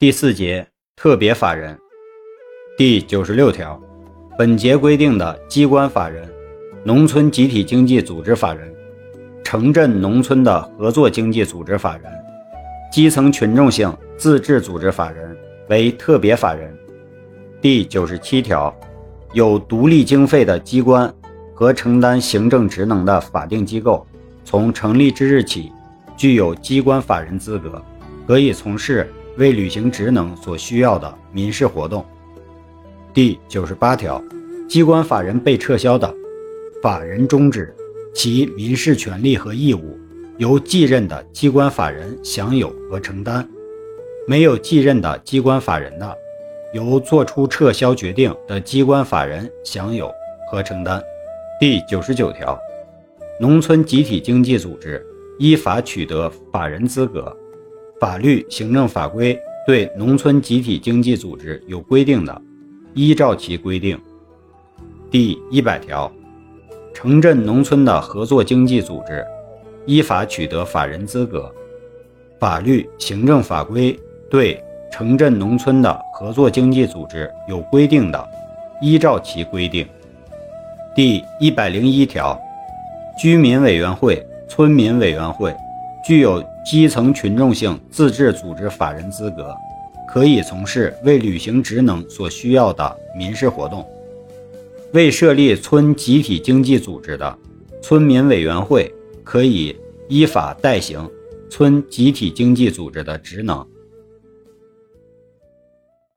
[0.00, 1.76] 第四节特别法人
[2.76, 3.82] 第九十六条，
[4.38, 6.24] 本节规定的机关法人、
[6.84, 8.72] 农村集体经济组织法人、
[9.42, 12.04] 城镇农村的合作经济组织法人、
[12.92, 15.36] 基层群众性自治组织法人
[15.68, 16.72] 为特别法人。
[17.60, 18.72] 第九十七条，
[19.32, 21.12] 有独立经费的机关
[21.52, 24.06] 和承担行政职能的法定机构，
[24.44, 25.72] 从成立之日起，
[26.16, 27.82] 具有机关法人资格，
[28.28, 29.12] 可以从事。
[29.38, 32.04] 为履行职能所需要的民事活动。
[33.14, 34.22] 第九十八条，
[34.68, 36.12] 机关法人被撤销的，
[36.82, 37.74] 法人终止，
[38.14, 39.98] 其民事权利和义务
[40.36, 43.42] 由继任的机关法人享有和承担；
[44.26, 46.16] 没有继任的机关法人的，
[46.74, 50.12] 由作出撤销决定的机关法人享有
[50.50, 51.02] 和承担。
[51.60, 52.58] 第九十九条，
[53.40, 55.04] 农村集体经济组织
[55.38, 57.36] 依法取得法人资格。
[58.00, 62.42] 法律、行政法规对农村集体经济组织有规定的，
[62.94, 63.98] 依照其规定。
[65.10, 66.10] 第一百条，
[66.94, 69.26] 城镇农村的合作经济组织
[69.84, 71.52] 依法取得法人资格，
[72.38, 73.98] 法律、行政法规
[74.30, 74.62] 对
[74.92, 78.28] 城镇农村的合作经济组织有规定的，
[78.80, 79.84] 依照其规定。
[80.94, 82.38] 第一百零一条，
[83.18, 85.52] 居民委员会、村民委员会。
[86.04, 89.56] 具有基层群众性自治组织法人资格，
[90.06, 93.82] 可以从事为履行职能所需要的民事活动。
[94.92, 97.38] 未设立村集体经济组织的
[97.80, 98.92] 村民委员会，
[99.24, 99.74] 可以
[100.10, 101.10] 依法代行
[101.48, 103.66] 村集体经济组织的职能。